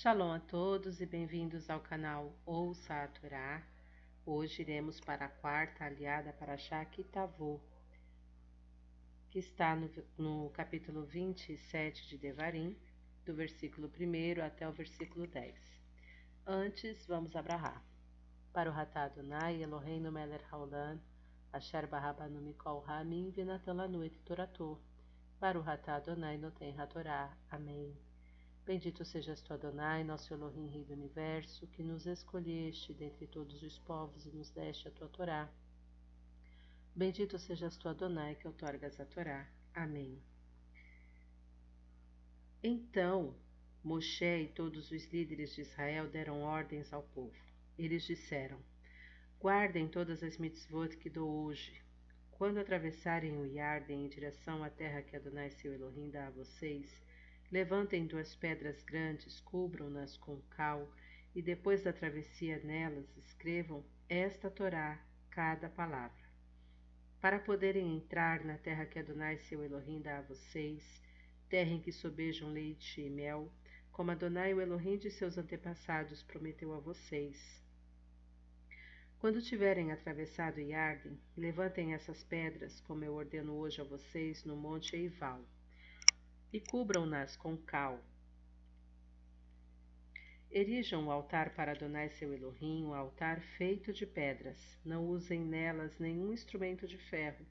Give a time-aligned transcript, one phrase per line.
[0.00, 3.66] Shalom a todos e bem-vindos ao canal Ouça a Torá.
[4.24, 7.60] Hoje iremos para a quarta aliada para Shakitavu,
[9.28, 12.76] que está no, no capítulo 27 de Devarim,
[13.26, 15.56] do versículo 1 até o versículo 10.
[16.46, 17.84] Antes, vamos abrahar.
[18.52, 21.00] Para o Ratado Nai, Eloheinu Meler Haolam,
[21.52, 24.78] Asher Barabanu Mikol Ramin, Vinatan Lanuet Torator.
[25.40, 27.36] Para o Ratado Nai, Noten Hatorá.
[27.50, 28.07] Amém.
[28.68, 33.78] Bendito sejas tu, Adonai, nosso Elohim, Rei do Universo, que nos escolheste dentre todos os
[33.78, 35.48] povos e nos deste a tua Torá.
[36.94, 39.48] Bendito sejas tu, Adonai, que outorgas a Torá.
[39.74, 40.22] Amém.
[42.62, 43.34] Então,
[43.82, 47.42] Moshe e todos os líderes de Israel deram ordens ao povo.
[47.78, 48.60] Eles disseram:
[49.40, 51.82] Guardem todas as mitzvot que dou hoje.
[52.32, 57.07] Quando atravessarem o Yarden em direção à terra que Adonai, seu Elohim, dá a vocês,
[57.50, 60.86] Levantem duas pedras grandes, cubram-nas com cal,
[61.34, 66.28] e depois da travessia nelas escrevam esta Torá, cada palavra.
[67.22, 71.00] Para poderem entrar na terra que Adonai seu Elohim dá a vocês,
[71.48, 73.50] terra em que sobejam leite e mel,
[73.92, 77.64] como Adonai o Elohim de seus antepassados prometeu a vocês.
[79.20, 84.94] Quando tiverem atravessado Yarden, levantem essas pedras, como eu ordeno hoje a vocês, no monte
[84.94, 85.42] Eival
[86.52, 88.02] e cubram-nas com cal.
[90.50, 94.78] Erijam o altar para Adonai seu Elohim, um altar feito de pedras.
[94.82, 97.44] Não usem nelas nenhum instrumento de ferro.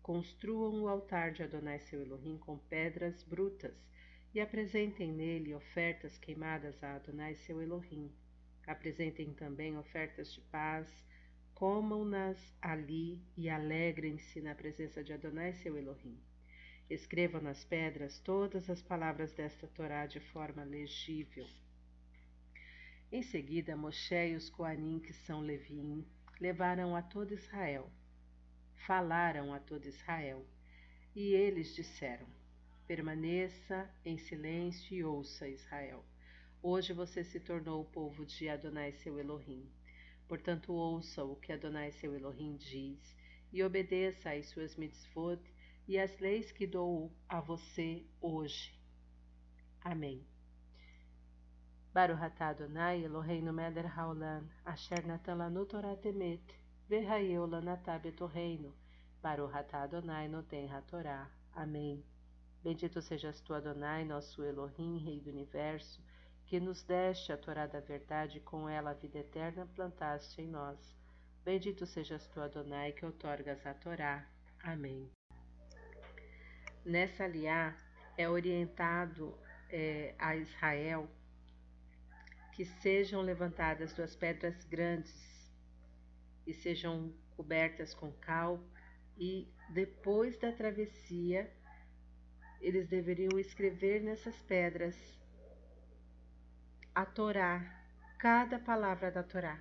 [0.00, 3.76] Construam o altar de Adonai seu Elohim com pedras brutas
[4.34, 8.10] e apresentem nele ofertas queimadas a Adonai seu Elohim.
[8.66, 10.88] Apresentem também ofertas de paz,
[11.54, 16.18] comam-nas ali e alegrem-se na presença de Adonai seu Elohim.
[16.90, 21.46] Escrevam nas pedras todas as palavras desta Torá de forma legível.
[23.12, 26.06] Em seguida, Moshe e os Coanim, que são Levim,
[26.40, 27.90] levaram a todo Israel.
[28.86, 30.46] Falaram a todo Israel.
[31.14, 32.26] E eles disseram:
[32.86, 36.02] Permaneça em silêncio e ouça, Israel.
[36.62, 39.70] Hoje você se tornou o povo de Adonai seu Elohim.
[40.26, 43.16] Portanto, ouça o que Adonai seu Elohim diz
[43.52, 45.40] e obedeça às suas mitzvot
[45.88, 48.78] e as leis que dou a você hoje.
[49.80, 50.22] Amém.
[51.94, 56.54] Baruch atah Adonai Eloheinu melech haolam, asher natan lanu Torah temet,
[56.88, 58.74] v'hayeu lanatah betorreino,
[59.22, 61.26] Baruch atah Adonai noten hatorá.
[61.54, 62.04] Amém.
[62.62, 66.00] Bendito sejas tu, Adonai, nosso Elohim, Rei do Universo,
[66.44, 70.48] que nos deste a Torá da verdade e com ela a vida eterna plantaste em
[70.48, 70.78] nós.
[71.44, 74.26] Bendito sejas tu, Adonai, que outorgas a Torá.
[74.62, 75.17] Amém.
[76.84, 77.76] Nessa aliá
[78.16, 79.36] é orientado
[79.70, 81.08] é, a Israel
[82.54, 85.14] que sejam levantadas duas pedras grandes
[86.46, 88.60] e sejam cobertas com cal
[89.16, 91.52] e depois da travessia
[92.60, 94.96] eles deveriam escrever nessas pedras
[96.94, 97.62] a Torá,
[98.18, 99.60] cada palavra da Torá.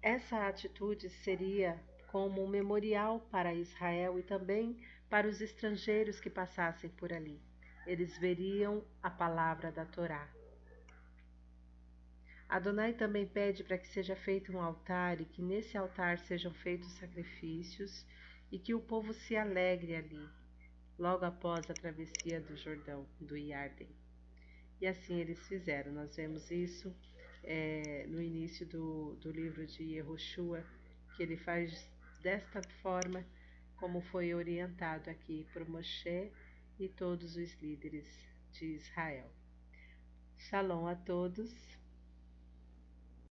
[0.00, 1.78] Essa atitude seria
[2.14, 4.78] como um memorial para Israel e também
[5.10, 7.42] para os estrangeiros que passassem por ali.
[7.84, 10.32] Eles veriam a palavra da Torá.
[12.48, 16.92] Adonai também pede para que seja feito um altar e que nesse altar sejam feitos
[16.92, 18.06] sacrifícios
[18.52, 20.28] e que o povo se alegre ali,
[20.96, 23.90] logo após a travessia do Jordão, do Iarden.
[24.80, 25.90] E assim eles fizeram.
[25.92, 26.94] Nós vemos isso
[27.42, 30.64] é, no início do, do livro de Yehoshua,
[31.16, 31.92] que ele faz
[32.24, 33.22] desta forma
[33.76, 36.32] como foi orientado aqui por Moshe
[36.78, 38.08] e todos os líderes
[38.50, 39.30] de Israel.
[40.38, 41.52] Shalom a todos.